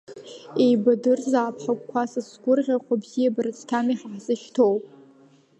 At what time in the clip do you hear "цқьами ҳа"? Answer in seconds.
3.57-4.07